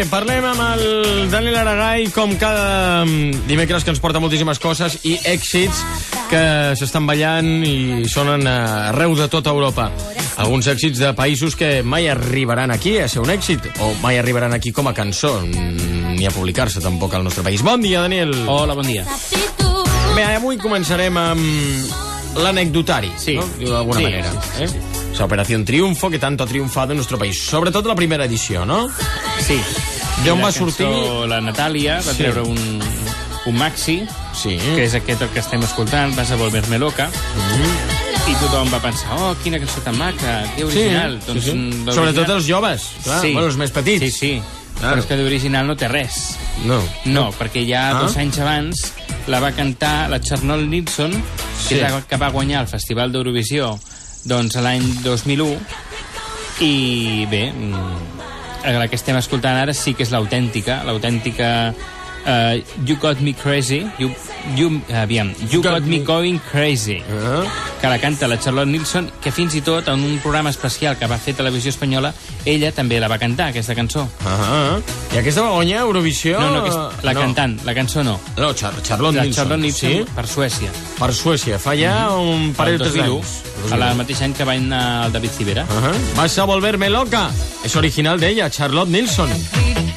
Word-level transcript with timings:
bé, 0.00 0.06
parlem 0.08 0.44
amb 0.48 0.60
el 0.64 1.30
Daniel 1.30 1.56
Aragai 1.60 2.06
com 2.14 2.32
cada 2.40 3.04
mm, 3.04 3.44
dimecres 3.48 3.84
que 3.84 3.92
ens 3.92 4.00
porta 4.00 4.20
moltíssimes 4.22 4.60
coses 4.62 4.98
i 5.08 5.16
èxits 5.28 5.82
que 6.30 6.42
s'estan 6.78 7.06
ballant 7.08 7.48
i 7.66 8.06
sonen 8.08 8.46
arreu 8.48 9.14
de 9.18 9.26
tota 9.32 9.50
Europa. 9.52 9.90
Alguns 10.40 10.68
èxits 10.72 11.00
de 11.02 11.10
països 11.16 11.56
que 11.58 11.82
mai 11.82 12.08
arribaran 12.08 12.70
aquí 12.72 12.96
a 13.02 13.08
ser 13.12 13.20
un 13.24 13.32
èxit 13.34 13.66
o 13.84 13.92
mai 14.00 14.16
arribaran 14.20 14.54
aquí 14.56 14.72
com 14.72 14.88
a 14.88 14.94
cançó 14.96 15.40
ni 15.44 16.24
a 16.26 16.30
publicar-se 16.32 16.80
tampoc 16.80 17.14
al 17.14 17.24
nostre 17.26 17.44
país. 17.44 17.62
Bon 17.66 17.80
dia, 17.80 18.00
Daniel. 18.00 18.32
Hola, 18.48 18.74
bon 18.78 18.86
dia. 18.86 19.04
Bé, 20.16 20.24
avui 20.36 20.56
començarem 20.58 21.16
amb 21.16 22.40
l'anecdotari, 22.40 23.12
Sí. 23.18 23.36
no? 23.36 23.44
D'alguna 23.58 23.98
Sí, 23.98 24.04
manera. 24.04 24.32
sí, 24.56 24.64
eh? 24.64 24.68
sí. 24.68 24.76
Esa 25.12 25.24
Operación 25.24 25.64
Triunfo 25.64 26.08
que 26.08 26.18
tanto 26.20 26.44
ha 26.44 26.46
triunfado 26.46 26.92
en 26.92 26.96
nuestro 26.98 27.18
país. 27.18 27.42
Sobretot 27.42 27.84
la 27.86 27.96
primera 27.96 28.24
edició, 28.24 28.64
no? 28.64 28.88
Sí. 29.40 29.60
D'on 30.24 30.36
La 30.38 30.44
va 30.44 30.52
cançó, 30.52 30.66
sortir? 30.70 31.28
La 31.30 31.40
Natàlia 31.40 31.96
va 32.04 32.12
Sí. 32.12 32.18
treure 32.22 32.42
un, 32.42 32.58
un 33.46 33.56
maxi, 33.56 34.02
Sí. 34.34 34.58
que 34.74 34.84
és 34.84 34.94
aquest 34.94 35.22
el 35.22 35.28
que 35.30 35.40
estem 35.40 35.62
escoltant, 35.62 36.14
Vas 36.16 36.30
a 36.30 36.36
volver-me 36.36 36.78
loca, 36.78 37.08
i 38.28 38.34
tothom 38.34 38.68
va 38.72 38.80
pensar, 38.82 39.16
oh, 39.18 39.34
quina 39.42 39.58
cançó 39.58 39.80
tan 39.82 39.96
maca, 39.98 40.44
que 40.56 40.64
original. 40.64 41.18
Sí, 41.20 41.26
doncs, 41.26 41.44
sí, 41.44 41.50
sí. 41.50 41.56
mm, 41.56 41.92
Sobretot 41.94 42.28
els 42.28 42.46
joves, 42.46 42.82
clar, 43.04 43.20
bueno, 43.22 43.46
els 43.46 43.56
més 43.56 43.70
petits. 43.70 44.04
Sí, 44.04 44.10
sí. 44.10 44.42
Claro. 44.78 44.96
Però 44.96 45.00
és 45.00 45.06
que 45.06 45.16
d'original 45.16 45.66
no 45.66 45.76
té 45.76 45.88
res. 45.88 46.36
No. 46.64 46.80
No, 47.04 47.32
perquè 47.32 47.66
ja 47.68 47.90
Ah. 47.90 48.00
dos 48.02 48.16
anys 48.16 48.38
abans 48.38 48.92
la 49.26 49.40
va 49.40 49.52
cantar 49.52 50.08
la 50.08 50.20
Charlotte 50.20 50.66
Nilsson, 50.66 51.10
que 51.10 51.68
Sí. 51.68 51.74
és 51.80 51.82
la 51.90 52.00
que 52.02 52.16
va 52.16 52.30
guanyar 52.30 52.62
el 52.62 52.66
Festival 52.68 53.10
d'Eurovisió 53.12 53.78
doncs, 54.24 54.54
l'any 54.56 55.02
2001, 55.02 55.58
i 56.60 57.26
bé, 57.30 57.52
mm, 57.52 57.74
la 58.64 58.88
que 58.88 58.98
estem 58.98 59.16
escoltant 59.16 59.56
ara 59.56 59.74
sí 59.76 59.94
que 59.96 60.04
és 60.04 60.12
l'autèntica, 60.12 60.82
l'autèntica 60.84 61.50
uh, 62.26 62.60
You 62.86 62.96
Got 63.00 63.20
Me 63.20 63.34
Crazy, 63.34 63.86
You, 63.98 64.10
you, 64.56 64.80
aviam, 64.94 65.32
You 65.50 65.62
Got 65.62 65.72
Got, 65.80 65.82
Me 65.82 65.98
Me- 65.98 66.04
Going 66.04 66.38
Crazy, 66.50 67.02
Ah. 67.10 67.44
que 67.80 67.86
la 67.88 67.98
canta 67.98 68.26
la 68.28 68.38
Charlotte 68.38 68.68
Nilsson, 68.68 69.10
que 69.22 69.30
fins 69.32 69.54
i 69.54 69.60
tot 69.62 69.88
en 69.88 70.02
un 70.04 70.18
programa 70.18 70.50
especial 70.50 70.96
que 70.98 71.06
va 71.06 71.16
fer 71.18 71.34
Televisió 71.34 71.70
Espanyola, 71.70 72.12
ella 72.44 72.72
també 72.72 73.00
la 73.00 73.08
va 73.08 73.18
cantar, 73.18 73.48
aquesta 73.48 73.74
cançó. 73.74 74.08
Ah, 74.26 74.78
I 75.14 75.18
aquesta 75.18 75.42
va 75.42 75.50
guanyar 75.50 75.80
Eurovisió... 75.82 76.38
No, 76.40 76.50
no, 76.50 76.60
aquest, 76.60 77.04
la 77.04 77.14
no. 77.14 77.20
cantant, 77.20 77.58
la 77.64 77.74
cançó 77.74 78.04
no. 78.04 78.18
No, 78.36 78.52
Char 78.54 78.74
Charlotte 78.82 79.16
La 79.16 79.22
Nilsson. 79.24 79.42
Charlotte 79.44 79.60
Nilsson 79.62 79.90
Sí? 79.90 80.04
per 80.14 80.26
Suècia. 80.26 80.70
Per 80.98 81.12
Suècia. 81.14 81.58
Fa 81.58 81.74
ja 81.76 82.10
un 82.16 82.52
parell 82.54 82.74
El 82.74 82.78
de 82.80 82.84
2001, 82.84 83.16
anys. 83.18 83.72
a 83.72 83.76
la 83.76 83.94
mateix 83.94 84.20
any 84.22 84.32
que 84.34 84.44
va 84.44 84.52
anar 84.52 85.06
el 85.06 85.12
David 85.12 85.30
Civera. 85.30 85.62
Ajá. 85.64 85.92
Vas 86.16 86.38
a 86.38 86.44
volverme 86.44 86.90
loca. 86.90 87.30
Es 87.64 87.76
original 87.76 88.18
de 88.20 88.28
ella, 88.28 88.50
Charlotte 88.50 88.90
Nilsson. 88.90 89.28
Every 89.30 89.74
day, 89.74 89.89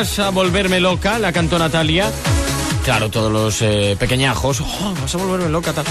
Vas 0.00 0.18
a 0.18 0.30
volverme 0.30 0.80
loca, 0.80 1.18
la 1.18 1.30
cantó 1.30 1.58
Natalia. 1.58 2.10
Claro, 2.86 3.10
todos 3.10 3.30
los 3.30 3.60
eh, 3.60 3.98
pequeñajos. 4.00 4.62
Oh, 4.62 4.94
vas 4.98 5.14
a 5.14 5.18
volverme 5.18 5.50
loca. 5.50 5.74
Tal. 5.74 5.84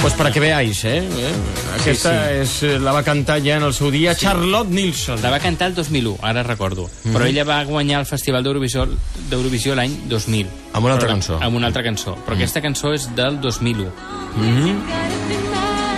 Pues 0.00 0.12
para 0.14 0.32
que 0.32 0.40
veáis, 0.40 0.84
eh? 0.84 0.98
eh? 0.98 1.32
Aquesta 1.78 2.32
És, 2.32 2.64
eh, 2.64 2.80
la 2.80 2.90
va 2.90 3.04
cantar 3.04 3.38
ja 3.38 3.60
en 3.60 3.62
el 3.62 3.76
seu 3.78 3.92
dia 3.94 4.16
Charlotte 4.16 4.74
Nilsson. 4.74 5.22
La 5.22 5.30
va 5.30 5.38
cantar 5.38 5.68
el 5.68 5.76
2001, 5.76 6.16
ara 6.20 6.42
recordo. 6.42 6.88
Però 7.04 7.22
ella 7.22 7.46
va 7.46 7.62
guanyar 7.62 8.02
el 8.02 8.10
Festival 8.10 8.42
d'Eurovisió 8.42 9.78
l'any 9.78 9.94
2000. 10.10 10.50
Amb 10.72 10.90
una 10.90 10.98
altra 10.98 11.06
Però- 11.06 11.14
cançó. 11.14 11.38
Amb 11.38 11.62
una 11.62 11.70
altra 11.70 11.86
cançó. 11.86 12.18
Però 12.26 12.34
aquesta 12.34 12.60
cançó 12.60 12.90
és 12.92 13.06
del 13.14 13.38
2001. 13.40 15.51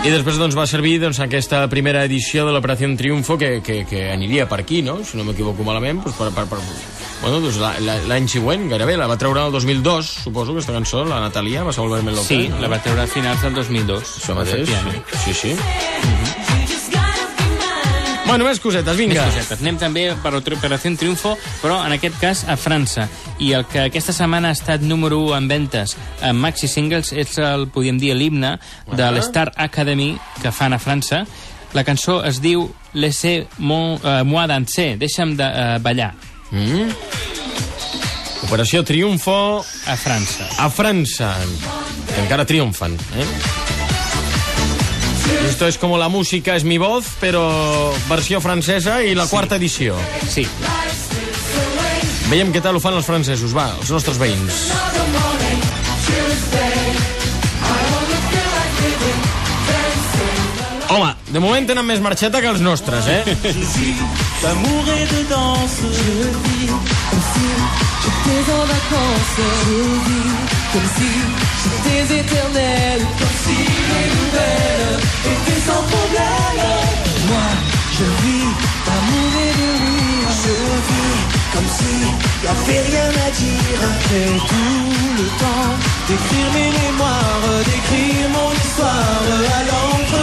I 0.05 0.11
després 0.13 0.37
doncs, 0.37 0.53
va 0.53 0.67
servir 0.69 0.99
doncs, 1.01 1.17
aquesta 1.25 1.63
primera 1.73 2.03
edició 2.05 2.43
de 2.45 2.53
l'Operació 2.53 2.91
Triunfo 2.99 3.39
que, 3.41 3.63
que, 3.65 3.87
que 3.89 4.03
aniria 4.13 4.45
per 4.51 4.59
aquí, 4.61 4.83
no? 4.85 4.99
Si 5.05 5.17
no 5.17 5.25
m'equivoco 5.25 5.65
malament, 5.65 6.03
doncs 6.05 6.19
per, 6.19 6.29
per, 6.37 6.45
per, 6.51 6.59
bueno, 7.23 7.39
doncs 7.41 7.57
la- 7.63 7.73
la- 7.81 7.97
l'any 8.11 8.29
següent, 8.29 8.67
gairebé, 8.69 8.99
la 9.01 9.09
va 9.09 9.17
treure 9.17 9.47
el 9.47 9.53
2002, 9.57 10.11
suposo, 10.27 10.53
aquesta 10.53 10.77
cançó, 10.77 11.07
la 11.09 11.23
Natalia, 11.25 11.65
va 11.65 11.73
a 11.73 11.81
volverme 11.81 12.13
loca. 12.13 12.29
Sí, 12.29 12.51
no? 12.53 12.61
la 12.61 12.69
va 12.69 12.83
treure 12.85 13.07
a 13.07 13.09
finals 13.09 13.41
del 13.49 13.57
2002. 13.57 14.13
Això 14.21 14.37
mateix, 14.37 14.69
sí, 15.25 15.33
sí. 15.41 15.55
Be 15.57 16.13
mine. 16.13 16.24
Bueno, 18.35 18.49
més 18.51 18.59
cosetes, 18.59 18.97
Més 18.97 18.99
vinga. 18.99 19.25
cosetes. 19.29 19.61
Anem 19.63 19.77
també 19.79 20.09
per 20.19 20.33
Operació 20.35 20.91
Triunfo, 20.99 21.37
però 21.63 21.77
en 21.87 21.93
aquest 21.95 22.17
cas 22.19 22.41
a 22.51 22.57
França. 22.59 23.05
I 23.39 23.53
el 23.55 23.63
que 23.71 23.85
aquesta 23.85 24.11
setmana 24.13 24.49
ha 24.51 24.57
estat 24.57 24.83
número 24.83 25.21
1 25.23 25.37
en 25.37 25.47
ventes 25.47 25.95
en 26.21 26.35
maxi 26.43 26.67
singles 26.67 27.13
és 27.13 27.39
el, 27.39 27.69
podríem 27.71 28.01
dir, 28.03 28.11
l'himne 28.19 28.57
de 28.91 29.11
l'Star 29.15 29.53
Academy 29.55 30.17
que 30.43 30.51
fan 30.51 30.75
a 30.75 30.81
França. 30.83 31.23
La 31.75 31.85
cançó 31.87 32.25
es 32.27 32.41
diu 32.43 32.67
Laissez 32.95 33.47
mon, 33.59 34.01
uh, 34.03 34.25
moi 34.27 34.49
danser, 34.51 34.97
deixa'm 34.99 35.37
de 35.39 35.47
uh, 35.47 35.79
ballar, 35.79 36.15
Mm. 36.51 36.91
Operació 38.45 38.83
Triunfo 38.85 39.65
a 39.87 39.97
França. 39.97 40.45
a 40.59 40.69
França. 40.71 41.35
Que 42.15 42.21
encara 42.21 42.45
triomfen, 42.45 42.95
eh? 42.95 43.64
Esto 45.49 45.67
es 45.67 45.79
como 45.79 45.99
la 45.99 46.09
música 46.09 46.57
es 46.57 46.65
mi 46.65 46.79
voz, 46.79 47.07
pero 47.21 47.93
versió 48.09 48.41
francesa 48.41 49.03
i 49.03 49.15
la 49.15 49.27
quarta 49.27 49.57
edició. 49.57 49.97
Sí, 50.29 50.47
Veiem 52.25 52.49
què 52.55 52.61
tal 52.65 52.79
ho 52.79 52.81
fan 52.81 52.95
els 52.97 53.05
francesos, 53.05 53.53
va, 53.53 53.67
els 53.79 53.91
nostres 53.93 54.17
veïns. 54.19 54.61
Home, 60.95 61.11
de 61.29 61.41
moment 61.43 61.69
tenen 61.69 61.87
més 61.87 62.01
marxeta 62.01 62.41
que 62.41 62.49
els 62.49 62.65
nostres, 62.65 63.07
eh? 63.07 63.23
J'étais 68.05 68.53
en 68.53 68.65
vacances. 68.75 69.37
Je 69.67 69.79
vis 70.07 70.33
comme 70.73 70.89
si 70.97 71.11
j'étais 71.63 72.21
éternelle, 72.21 73.03
comme 73.19 73.37
si 73.45 73.59
les 73.91 74.07
nouvelles 74.17 75.01
étaient 75.33 75.63
sans 75.69 75.83
problème. 75.93 76.61
Moi, 77.29 77.49
je 77.97 78.07
vis 78.23 78.51
d'amour 78.87 79.33
et 79.47 79.53
de 79.61 79.69
rire. 79.83 80.31
Je 80.45 80.55
vis 80.89 81.21
comme 81.53 81.71
si 81.77 81.95
y 82.45 82.49
avait 82.55 82.83
rien 82.91 83.11
à 83.27 83.31
dire. 83.31 83.81
J'ai 84.11 84.37
tout 84.51 84.89
le 85.21 85.27
temps 85.43 85.71
d'écrire 86.07 86.49
mes 86.57 86.71
mémoires, 86.83 87.47
d'écrire 87.65 88.29
mon 88.37 88.51
histoire 88.53 89.25
à 89.57 89.61
l'encre 89.71 90.14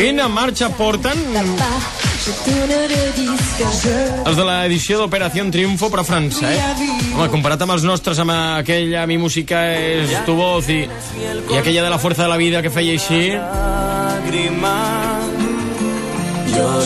Quina 0.00 0.30
marxa 0.32 0.70
porten 0.72 1.18
els 4.24 4.38
de 4.38 4.44
l'edició 4.48 4.96
d'Operació 4.96 5.44
Triunfo 5.52 5.90
per 5.92 6.00
a 6.00 6.04
França, 6.08 6.48
eh? 6.48 6.86
Home, 7.10 7.26
comparat 7.28 7.60
amb 7.66 7.74
els 7.74 7.84
nostres, 7.84 8.16
amb 8.24 8.32
aquella 8.32 9.02
Mi 9.10 9.18
música 9.20 9.60
és 9.76 10.14
tu 10.24 10.38
voz 10.38 10.70
i, 10.72 10.78
i 10.86 11.58
aquella 11.60 11.84
de 11.84 11.90
la 11.92 11.98
Fuerza 12.00 12.24
de 12.24 12.30
la 12.32 12.40
Vida 12.40 12.62
que 12.64 12.72
feia 12.72 12.96
així, 12.96 13.36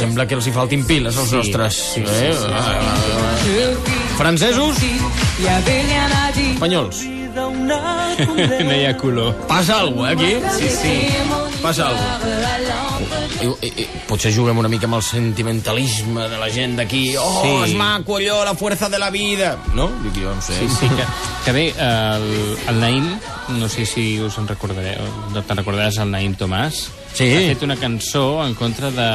sembla 0.02 0.26
que 0.26 0.34
els 0.34 0.50
hi 0.50 0.56
faltin 0.58 0.82
piles 0.82 1.14
als 1.14 1.30
nostres. 1.38 1.78
eh? 2.02 2.02
je 2.02 3.68
vis. 3.78 3.94
Francesos, 4.18 4.82
Y 4.82 5.46
avait 5.46 5.82
rien 5.86 6.10
à 6.18 6.32
dire. 6.32 6.52
espanyols. 6.54 7.04
no 8.64 8.74
hi 8.74 8.86
ha 8.86 8.96
color. 8.96 9.34
Passa 9.46 9.80
alguna 9.80 10.14
cosa, 10.14 10.28
eh, 10.28 10.36
aquí? 10.36 10.58
Sí, 10.58 10.68
sí. 10.82 11.43
Passa 11.64 11.86
alguna 11.88 12.18
cosa. 12.20 13.54
I, 13.64 13.68
i, 13.80 13.84
potser 14.08 14.30
juguem 14.34 14.58
una 14.60 14.68
mica 14.68 14.84
amb 14.86 14.98
el 14.98 15.02
sentimentalisme 15.04 16.26
de 16.28 16.36
la 16.40 16.48
gent 16.52 16.76
d'aquí. 16.76 17.14
Oh, 17.16 17.40
Sí. 17.42 17.70
és 17.70 17.74
maco 17.78 18.18
allò, 18.18 18.42
la 18.44 18.52
fuerza 18.54 18.88
de 18.92 18.98
la 19.00 19.08
vida. 19.10 19.56
No? 19.74 19.88
Dic 20.04 20.18
jo, 20.22 20.34
no 20.34 20.42
sé. 20.44 20.58
Sí, 20.58 20.68
sí, 20.68 20.88
que, 20.92 21.04
que 21.46 21.52
bé, 21.56 21.64
el, 21.78 22.26
el 22.68 22.80
Naim, 22.80 23.08
no 23.56 23.68
sé 23.68 23.86
si 23.86 24.20
us 24.20 24.36
en 24.38 24.46
recordareu, 24.48 25.08
no 25.32 25.42
te'n 25.42 25.56
recordaràs 25.62 25.98
el 26.04 26.10
Naim 26.12 26.36
Tomàs? 26.36 26.84
Sí. 27.14 27.30
Ha 27.32 27.42
fet 27.54 27.62
una 27.64 27.76
cançó 27.80 28.44
en 28.44 28.54
contra 28.54 28.90
de... 28.90 29.08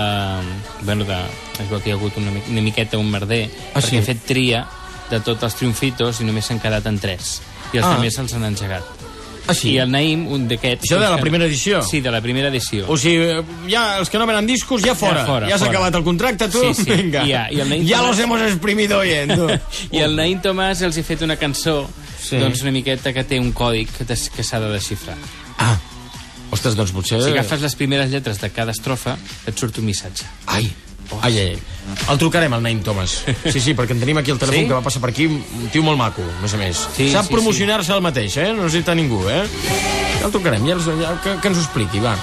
Bueno, 0.82 1.06
de... 1.06 1.18
Es 1.60 1.70
veu 1.70 1.82
que 1.84 1.90
hi 1.90 1.94
ha 1.94 1.98
hagut 2.00 2.18
una, 2.18 2.32
una 2.50 2.62
miqueta 2.66 2.98
un 2.98 3.10
merder, 3.12 3.46
Ah, 3.74 3.80
perquè 3.80 3.90
sí? 3.94 3.98
ha 4.02 4.08
fet 4.10 4.26
tria 4.26 4.66
de 5.10 5.20
tots 5.22 5.44
els 5.44 5.56
triomfitos 5.56 6.22
i 6.22 6.26
només 6.26 6.46
s'han 6.50 6.60
quedat 6.64 6.86
en 6.90 6.98
tres. 7.00 7.42
I 7.74 7.78
els 7.78 7.86
Ah. 7.86 7.96
altres 7.96 8.16
se'ls 8.16 8.34
han 8.34 8.46
engegat. 8.50 8.84
Ah, 9.50 9.54
sí? 9.58 9.72
I 9.74 9.80
el 9.84 9.92
Naim, 9.92 10.28
un 10.32 10.48
d'aquests... 10.48 10.86
Això 10.88 11.00
de 11.02 11.10
la 11.10 11.18
primera 11.22 11.46
edició? 11.50 11.82
Sí, 11.84 12.02
de 12.06 12.12
la 12.14 12.22
primera 12.22 12.50
edició. 12.54 12.86
O 12.88 12.98
sigui, 12.98 13.28
ja 13.72 13.98
els 14.00 14.10
que 14.14 14.20
no 14.22 14.28
venen 14.30 14.46
discos, 14.48 14.82
ja 14.86 14.96
fora. 14.96 15.22
Ja 15.24 15.26
fora, 15.28 15.50
ja 15.50 15.58
s'ha 15.60 15.70
acabat 15.72 15.96
el 16.00 16.04
contracte, 16.06 16.48
tu. 16.54 16.62
Sí, 16.74 16.84
sí. 16.84 16.90
Vinga. 16.92 17.26
Ja- 17.28 17.48
i 17.52 17.60
el 17.64 17.70
Naim 17.70 17.88
ja 17.88 18.00
Tomàs- 18.00 18.08
los 18.14 18.20
hemos 18.26 18.42
exprimido 18.48 19.02
bien, 19.02 19.34
tu. 19.36 19.48
I 19.98 20.04
el 20.06 20.16
Naim 20.16 20.42
Tomàs 20.42 20.82
els 20.86 20.98
ha 20.98 21.04
fet 21.04 21.22
una 21.26 21.36
cançó 21.42 21.82
Sí. 22.20 22.36
doncs 22.38 22.62
una 22.62 22.72
miqueta 22.76 23.14
que 23.16 23.24
té 23.24 23.40
un 23.40 23.54
còdic 23.56 23.90
que 24.06 24.44
s'ha 24.44 24.60
de 24.60 24.70
desxifrar. 24.74 25.16
Ah. 25.58 25.78
Ostres, 26.52 26.76
doncs 26.76 26.92
potser... 26.92 27.22
Si 27.24 27.30
agafes 27.32 27.62
les 27.62 27.76
primeres 27.80 28.10
lletres 28.12 28.40
de 28.42 28.50
cada 28.52 28.72
estrofa, 28.76 29.16
et 29.48 29.58
surt 29.58 29.78
un 29.80 29.86
missatge. 29.86 30.26
Ai. 30.48 30.68
Ai, 31.22 31.34
ai, 31.40 31.48
ai. 31.56 31.60
El 32.12 32.20
trucarem, 32.22 32.54
al 32.54 32.62
Naim 32.62 32.84
Thomas. 32.86 33.24
Sí, 33.50 33.60
sí, 33.60 33.74
perquè 33.74 33.96
en 33.96 34.00
tenim 34.04 34.20
aquí 34.22 34.30
el 34.32 34.38
telèfon 34.38 34.62
Sí? 34.62 34.68
que 34.70 34.78
va 34.78 34.84
passar 34.86 35.02
per 35.02 35.10
aquí, 35.10 35.26
un 35.26 35.70
tio 35.74 35.82
molt 35.84 35.98
maco, 35.98 36.22
a 36.22 36.42
més 36.44 36.54
a 36.54 36.62
més. 36.62 36.84
Sí, 36.96 37.10
Sap 37.12 37.26
sí, 37.26 37.34
promocionar-se 37.34 37.96
el 37.96 38.06
mateix, 38.06 38.38
eh? 38.38 38.52
No 38.54 38.68
necessita 38.68 38.94
ningú, 38.96 39.24
eh? 39.30 39.42
Ja 40.20 40.28
el 40.28 40.32
trucarem, 40.36 40.68
ja, 40.70 40.78
ja 41.02 41.16
que, 41.24 41.38
que 41.42 41.48
ens 41.54 41.58
ho 41.58 41.66
expliqui, 41.66 42.04
va. 42.04 42.14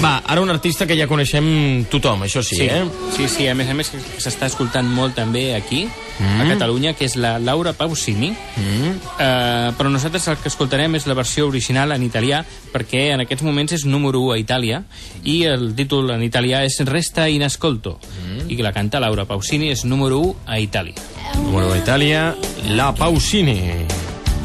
Va, 0.00 0.22
ara 0.24 0.40
un 0.40 0.48
artista 0.48 0.86
que 0.88 0.96
ja 0.96 1.04
coneixem 1.04 1.84
tothom, 1.92 2.22
això 2.24 2.40
sí, 2.40 2.56
eh? 2.64 2.86
sí, 3.12 3.26
sí, 3.28 3.44
a 3.50 3.54
més 3.54 3.68
a 3.68 3.74
més 3.76 3.90
que 3.92 4.00
s'està 4.00 4.48
escoltant 4.48 4.88
molt 4.88 5.12
també 5.18 5.50
aquí, 5.52 5.82
a 6.20 6.46
Catalunya, 6.48 6.94
que 6.96 7.04
és 7.04 7.16
la 7.20 7.34
Laura 7.40 7.74
Pausini. 7.76 8.30
Mm. 8.32 8.94
Uh, 9.20 9.72
però 9.76 9.92
nosaltres 9.92 10.28
el 10.32 10.38
que 10.40 10.48
escoltarem 10.48 10.96
és 10.96 11.04
la 11.08 11.16
versió 11.18 11.46
original 11.48 11.92
en 11.92 12.04
italià, 12.06 12.40
perquè 12.72 13.10
en 13.14 13.24
aquests 13.26 13.44
moments 13.44 13.76
és 13.76 13.84
número 13.84 14.24
1 14.24 14.34
a 14.34 14.40
Itàlia, 14.40 14.82
i 15.24 15.42
el 15.50 15.70
títol 15.76 16.14
en 16.16 16.24
italià 16.24 16.64
és 16.64 16.80
Resta 16.88 17.28
in 17.28 17.44
ascolto, 17.44 17.98
mm. 18.00 18.48
i 18.48 18.56
que 18.56 18.64
la 18.64 18.72
canta 18.76 19.04
Laura 19.04 19.28
Pausini, 19.28 19.68
és 19.72 19.84
número 19.84 20.20
1 20.32 20.34
a 20.48 20.60
Itàlia. 20.64 21.08
Número 21.44 21.72
d'Itàlia, 21.74 22.30
La 22.72 22.90
Pausini. 22.96 23.60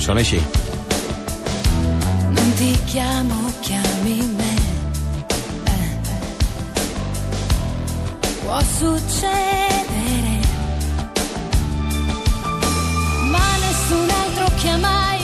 Sona 0.04 0.20
així. 0.20 0.40
Non 2.36 2.52
ti 2.60 2.76
chiamo, 2.92 3.55
Può 8.56 8.64
succedere, 8.64 10.40
ma 13.30 13.58
nessun 13.58 14.10
altro 14.10 14.56
chiamai. 14.56 15.15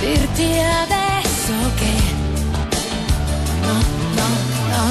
Dirti 0.00 0.58
adesso 0.82 1.52
che 1.76 1.94
no, 3.62 3.76
no, 4.18 4.28
no, 4.72 4.84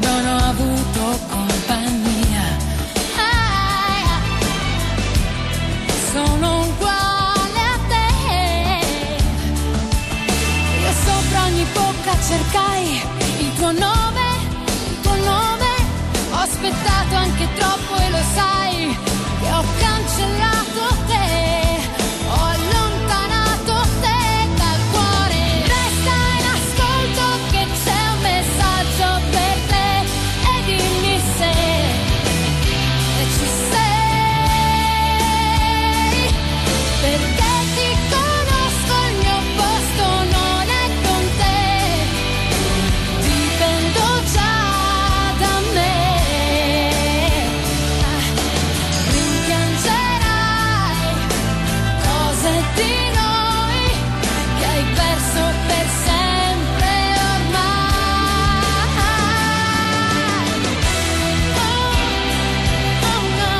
non 0.00 0.26
ho 0.26 0.36
avuto 0.36 1.18
compagnia. 1.28 2.44
Ah, 3.16 4.20
sono 6.12 6.66
uguale 6.66 7.60
a 7.74 7.78
te. 7.88 8.08
Io 10.82 10.92
sopra 11.04 11.44
ogni 11.44 11.66
bocca 11.72 12.14
cercai 12.28 13.00
il 13.38 13.52
tuo 13.54 13.72
nome, 13.72 14.26
il 14.90 15.00
tuo 15.00 15.14
nome. 15.14 15.70
Ho 16.32 16.36
aspettato 16.38 17.14
anche 17.14 17.48
troppo 17.54 17.96
e 17.96 18.10
lo 18.10 18.22
sai 18.34 18.98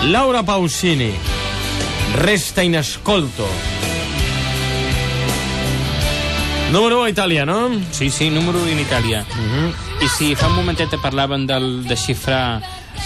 Laura 0.06 0.42
Pausini. 0.42 1.12
Resta 2.14 2.62
in 2.62 2.76
ascolto. 2.76 3.46
Número 6.72 6.98
1 6.98 7.04
a 7.04 7.10
Itàlia, 7.10 7.44
no? 7.46 7.70
Sí, 7.92 8.10
sí, 8.10 8.28
número 8.30 8.58
1 8.62 8.68
en 8.72 8.80
Itàlia. 8.80 9.24
I 10.02 10.08
si 10.10 10.34
fa 10.34 10.48
un 10.50 10.56
momentet 10.58 10.92
parlaven 11.02 11.46
del 11.46 11.84
desxifrar 11.86 12.60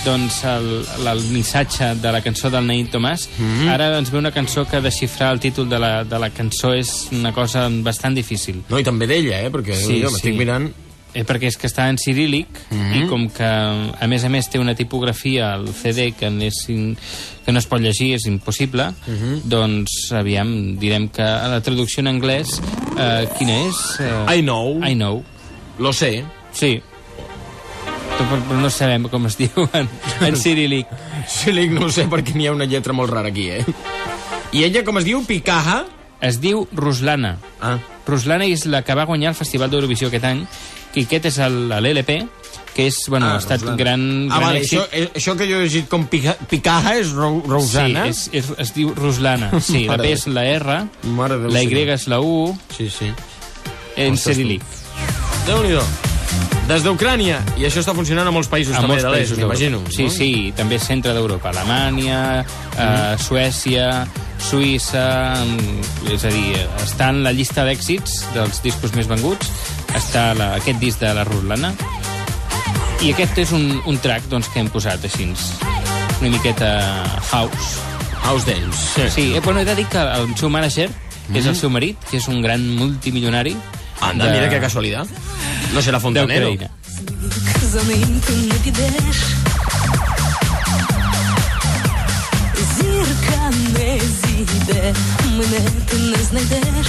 doncs, 0.04 0.42
el, 0.48 0.68
el, 0.98 1.08
el 1.12 1.20
missatge 1.34 1.90
de 2.00 2.12
la 2.14 2.22
cançó 2.24 2.48
del 2.50 2.64
Naïm 2.68 2.88
Tomàs, 2.92 3.26
ara 3.68 3.90
ens 3.98 4.08
ve 4.12 4.18
una 4.20 4.30
cançó 4.32 4.64
que 4.68 4.80
desxifrar 4.80 5.32
el 5.34 5.40
títol 5.42 5.68
de 5.68 5.78
la, 5.82 5.90
de 6.08 6.18
la 6.22 6.30
cançó 6.32 6.72
és 6.76 7.08
una 7.12 7.32
cosa 7.36 7.66
bastant 7.84 8.16
difícil. 8.16 8.62
No, 8.70 8.78
i 8.80 8.86
també 8.86 9.06
d'ella, 9.10 9.42
eh? 9.44 9.50
Perquè 9.52 9.76
Sí, 9.76 10.00
jo 10.00 10.08
sí. 10.08 10.14
m'estic 10.16 10.38
mirant... 10.40 10.70
Eh, 11.10 11.24
perquè 11.26 11.48
és 11.50 11.56
que 11.58 11.66
està 11.66 11.88
en 11.90 11.96
cirílic 11.98 12.60
i 12.70 13.00
com 13.10 13.24
que 13.34 13.46
a 13.46 14.06
més 14.06 14.22
a 14.22 14.28
més 14.30 14.46
té 14.46 14.60
una 14.62 14.76
tipografia 14.78 15.48
al 15.56 15.66
CD 15.74 16.12
que, 16.14 16.30
és 16.46 16.60
in, 16.70 16.92
que 17.42 17.50
no 17.50 17.58
es 17.58 17.66
pot 17.66 17.82
llegir, 17.82 18.12
és 18.14 18.28
impossible 18.30 18.92
doncs 19.42 20.12
aviam, 20.14 20.52
direm 20.78 21.08
que 21.10 21.26
la 21.26 21.58
traducció 21.66 22.04
en 22.04 22.12
anglès 22.12 22.60
eh, 22.94 23.26
quina 23.34 23.58
és? 23.66 23.82
Eh, 24.06 24.38
I 24.38 24.46
know, 24.46 24.78
I 24.86 24.94
know 24.94 25.24
lo 25.80 25.92
sé. 25.92 26.24
Sí. 26.52 26.82
però, 28.18 28.36
però 28.44 28.58
no 28.60 28.70
sabem 28.70 29.08
com 29.08 29.26
es 29.26 29.38
diu 29.40 29.64
en, 29.72 29.88
en 30.26 30.36
cirílic. 30.36 30.90
Sí, 31.26 31.54
Lic, 31.56 31.72
no 31.72 31.86
ho 31.86 31.92
sé 31.92 32.04
perquè 32.10 32.36
n'hi 32.36 32.50
ha 32.50 32.54
una 32.54 32.68
lletra 32.68 32.94
molt 32.96 33.12
rara 33.12 33.32
aquí, 33.32 33.48
eh? 33.50 33.64
I 34.52 34.64
ella, 34.66 34.84
com 34.84 34.98
es 35.00 35.06
diu? 35.06 35.22
Picaja? 35.26 35.84
Es 36.20 36.40
diu 36.42 36.66
Ruslana. 36.76 37.38
Ah. 37.64 37.78
Ruslana 38.06 38.44
és 38.50 38.66
la 38.68 38.82
que 38.84 38.96
va 38.98 39.06
guanyar 39.08 39.32
el 39.32 39.38
Festival 39.38 39.70
d'Eurovisió 39.72 40.10
aquest 40.10 40.26
any, 40.28 40.42
i 40.94 41.04
aquest 41.06 41.26
és 41.30 41.38
l'LP, 41.38 42.16
que 42.74 42.86
és, 42.86 42.96
bueno, 43.08 43.26
Ah, 43.26 43.34
ha 43.34 43.38
estat 43.38 43.60
Ruslana. 43.60 43.76
gran, 43.76 44.02
Ah, 44.30 44.36
gran 44.38 44.48
vale, 44.48 44.60
èxit. 44.60 44.78
això, 44.78 44.88
eh, 44.92 45.10
això 45.14 45.36
que 45.36 45.46
jo 45.48 45.56
he 45.58 45.62
llegit 45.64 45.88
com 45.88 46.06
pica, 46.06 46.36
Picaja 46.48 46.96
és 46.98 47.10
Ro 47.12 47.42
Rosana? 47.46 48.04
Sí, 48.12 48.30
és, 48.32 48.44
és, 48.44 48.52
es 48.58 48.74
diu 48.74 48.94
Ruslana. 48.94 49.50
Sí, 49.60 49.86
la 49.86 49.96
P 49.98 50.12
és 50.12 50.26
la 50.26 50.44
R, 50.44 50.84
Mare 51.04 51.36
la 51.50 51.62
Y 51.62 51.88
és 51.90 52.06
la 52.08 52.20
U, 52.20 52.56
Sí, 52.76 52.88
sí. 52.90 53.10
en 53.96 54.16
cirílic. 54.16 54.62
Déu-n'hi-do. 55.46 55.82
Des 56.70 56.84
d'Ucrània, 56.84 57.40
i 57.58 57.64
això 57.66 57.80
està 57.82 57.92
funcionant 57.96 58.28
a 58.28 58.30
molts 58.30 58.46
països 58.48 58.76
A 58.76 58.80
també 58.80 58.94
molts 58.94 59.02
de 59.02 59.10
l'est, 59.10 59.36
m'imagino. 59.36 59.80
Sí, 59.90 60.04
no? 60.04 60.10
sí, 60.10 60.52
també 60.56 60.78
centre 60.78 61.12
d'Europa. 61.12 61.48
Alemanya, 61.50 62.44
eh, 62.78 63.16
Suècia, 63.18 64.06
Suïssa... 64.38 65.34
mm, 65.44 66.12
És 66.14 66.24
a 66.24 66.28
dir, 66.28 66.54
està 66.84 67.08
en 67.10 67.24
la 67.24 67.32
llista 67.32 67.64
d'èxits 67.66 68.20
dels 68.34 68.62
discos 68.62 68.94
més 68.94 69.08
venguts 69.08 69.50
Està 69.95 70.33
la, 70.35 70.55
aquest 70.55 70.79
disc 70.79 70.99
de 70.99 71.13
la 71.13 71.23
Ruslana. 71.23 71.73
I 73.01 73.11
aquest 73.13 73.37
és 73.37 73.51
un, 73.51 73.81
un 73.85 73.97
track 73.99 74.27
doncs, 74.31 74.47
que 74.49 74.59
hem 74.59 74.69
posat 74.71 75.03
així, 75.05 75.27
una 76.21 76.29
miqueta 76.29 76.69
house. 77.31 77.79
House 78.25 78.45
Dance. 78.45 79.09
Sí, 79.11 79.33
eh, 79.35 79.39
bueno, 79.41 79.59
he 79.59 79.65
de 79.65 79.75
dir 79.75 79.85
que 79.85 79.99
el 80.01 80.31
seu 80.37 80.49
manager 80.49 80.89
és 81.33 81.45
el 81.45 81.55
seu 81.55 81.69
marit, 81.69 81.97
que 82.09 82.17
és 82.17 82.27
un 82.27 82.41
gran 82.41 82.63
multimilionari. 82.77 83.55
Anda, 84.01 84.25
de- 84.25 84.31
mira 84.31 84.49
que 84.49 84.59
casualitat. 84.59 85.07
No 85.73 85.81
serà 85.81 85.99
Fontanero. 85.99 86.49
d'Ucraïna. 86.49 86.71
За 87.71 87.83
ним 87.83 88.19
ти 88.25 88.33
не 88.33 88.53
підеш. 88.63 89.17
Зірка 92.75 93.51
не 93.73 93.99
зійде, 93.99 94.93
мене 95.37 95.59
ти 95.89 95.97
не 95.97 96.17
знайдеш. 96.23 96.87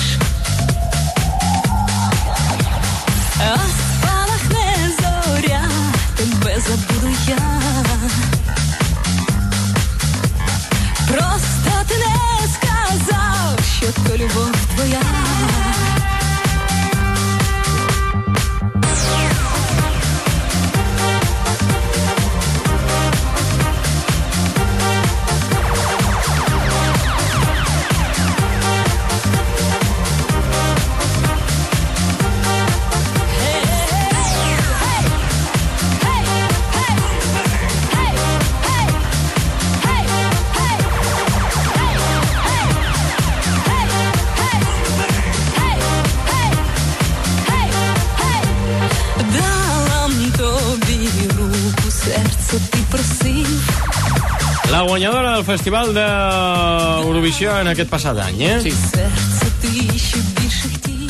La 54.71 54.81
guanyadora 54.87 55.35
del 55.35 55.43
Festival 55.43 55.93
d'Eurovisió 55.93 57.57
en 57.59 57.67
aquest 57.73 57.89
passat 57.91 58.17
any, 58.23 58.41
eh? 58.47 58.61
Sí. 58.63 58.71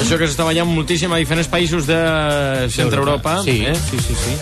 Això 0.04 0.19
que 0.21 0.26
s'està 0.26 0.45
ballant 0.47 0.69
moltíssim 0.69 1.12
a 1.14 1.21
diferents 1.23 1.49
països 1.50 1.87
de 1.88 1.99
Centre 2.75 3.00
Europa. 3.00 3.38
Sí, 3.47 3.62
eh? 3.66 3.75
sí, 3.90 3.99
sí, 4.04 4.14
sí. 4.25 4.35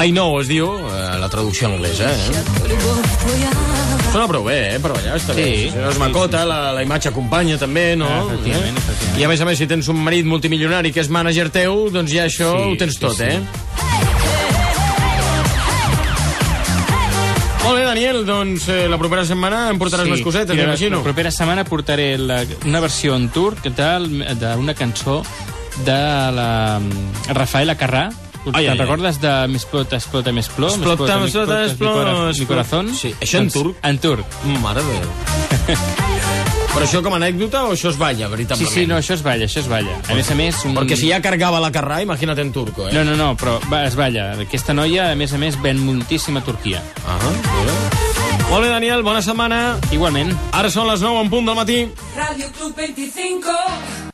I 0.00 0.10
know 0.14 0.38
es 0.40 0.48
diu, 0.48 0.70
eh, 0.88 1.18
la 1.20 1.28
traducció 1.28 1.68
anglesa, 1.68 2.08
eh? 2.10 3.69
Sona 4.10 4.26
prou 4.26 4.42
bé, 4.42 4.74
eh, 4.74 4.78
per 4.82 4.90
ballar, 4.90 5.14
està 5.20 5.36
sí. 5.36 5.42
bé. 5.44 5.50
Si 5.70 5.78
no 5.78 5.86
és 5.86 5.94
sí, 5.94 6.00
macota, 6.02 6.40
sí. 6.42 6.48
La, 6.50 6.72
la 6.74 6.82
imatge 6.82 7.12
acompanya 7.12 7.54
també, 7.60 7.94
no? 7.94 8.08
Ah, 8.10 8.24
efectivament, 8.26 8.74
eh? 8.74 8.82
efectivament. 8.82 9.20
I 9.20 9.26
a 9.26 9.28
més 9.30 9.42
a 9.44 9.46
més, 9.46 9.60
si 9.60 9.68
tens 9.70 9.90
un 9.92 10.00
marit 10.02 10.26
multimilionari 10.26 10.90
que 10.90 10.98
és 11.04 11.10
mànager 11.14 11.46
teu, 11.54 11.84
doncs 11.94 12.10
ja 12.10 12.24
això 12.26 12.48
sí, 12.56 12.72
ho 12.72 12.78
tens 12.80 12.98
sí, 12.98 13.04
tot, 13.04 13.14
sí. 13.20 13.28
eh? 13.30 13.38
Molt 17.60 17.76
bé, 17.78 17.84
Daniel, 17.86 18.24
doncs 18.26 18.66
eh, 18.72 18.88
la 18.90 18.98
propera 18.98 19.22
setmana 19.28 19.68
em 19.70 19.78
portaràs 19.78 20.08
sí, 20.08 20.16
més 20.16 20.24
cosetes, 20.26 20.58
m'imagino. 20.58 20.98
La 20.98 21.06
propera 21.06 21.30
setmana 21.30 21.62
portaré 21.68 22.08
la, 22.18 22.40
una 22.66 22.82
versió 22.82 23.14
en 23.14 23.28
turc 23.30 23.70
d'una 23.70 24.74
cançó 24.74 25.20
de 25.86 26.00
la 26.34 26.50
mm, 26.82 27.30
Rafaela 27.38 27.78
Carrà, 27.78 28.08
Ai, 28.52 28.64
Te'n 28.66 28.78
recordes 28.80 29.18
de 29.20 29.32
M'explota, 29.52 29.96
explota, 30.00 30.32
m'explota? 30.32 30.74
Explota, 30.76 31.18
explota, 31.24 31.58
explota, 31.66 32.14
Mi 32.38 32.46
corazón? 32.46 32.94
Sí, 32.96 33.14
això 33.20 33.42
en 33.42 33.50
turc? 33.52 33.76
En 33.84 33.98
turc. 34.00 34.24
Mare 34.62 34.82
de 34.86 35.00
Déu. 35.00 35.76
Però 36.70 36.84
això 36.86 37.00
com 37.02 37.12
a 37.12 37.18
anècdota 37.18 37.64
o 37.66 37.72
això 37.74 37.90
es 37.90 37.96
balla, 37.98 38.26
Sí, 38.28 38.30
veritablement? 38.30 38.72
sí, 38.72 38.86
no, 38.86 38.96
això 38.96 39.14
es 39.16 39.22
balla, 39.26 39.44
això 39.48 39.58
es 39.58 39.68
balla. 39.68 39.96
A 40.08 40.14
més 40.14 40.30
a 40.30 40.36
més... 40.38 40.60
Un... 40.64 40.76
Perquè 40.78 40.96
si 40.96 41.08
ja 41.10 41.18
cargava 41.20 41.58
la 41.60 41.72
carrà, 41.74 41.98
imagina't 42.04 42.38
en 42.38 42.52
turco, 42.54 42.86
eh? 42.88 42.92
No, 42.94 43.02
no, 43.04 43.16
no, 43.18 43.32
però 43.36 43.56
va, 43.68 43.82
es 43.88 43.96
balla. 43.98 44.28
Aquesta 44.46 44.72
noia, 44.72 45.10
a 45.10 45.16
més 45.18 45.34
a 45.34 45.38
més, 45.42 45.58
ven 45.60 45.82
moltíssim 45.82 46.38
a 46.38 46.44
Turquia. 46.46 46.80
Ah, 47.06 47.18
mira. 47.58 47.74
Molt 48.50 48.62
bé, 48.64 48.70
Daniel, 48.70 49.02
bona 49.02 49.20
setmana. 49.22 49.78
Igualment. 49.90 50.30
Ara 50.52 50.70
són 50.70 50.86
les 50.90 51.02
9 51.02 51.26
en 51.26 51.30
punt 51.34 51.50
del 51.50 51.58
matí. 51.58 51.80
Radio 52.16 52.48
Club 52.56 52.78
25. 52.78 54.09